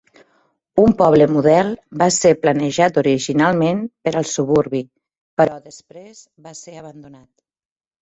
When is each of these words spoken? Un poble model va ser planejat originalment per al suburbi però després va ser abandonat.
Un 0.83 0.95
poble 1.01 1.27
model 1.33 1.69
va 2.03 2.07
ser 2.15 2.31
planejat 2.47 2.99
originalment 3.03 3.85
per 4.09 4.17
al 4.23 4.29
suburbi 4.33 4.83
però 5.45 5.63
després 5.71 6.27
va 6.49 6.61
ser 6.67 6.79
abandonat. 6.85 7.29